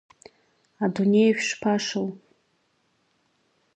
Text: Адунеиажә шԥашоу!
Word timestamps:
Адунеиажә 0.83 1.43
шԥашоу! 1.49 2.09